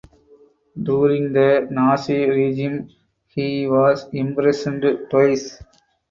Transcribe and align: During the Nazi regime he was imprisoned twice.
During 0.81 1.31
the 1.31 1.67
Nazi 1.69 2.27
regime 2.27 2.89
he 3.27 3.67
was 3.67 4.07
imprisoned 4.11 4.83
twice. 5.11 5.61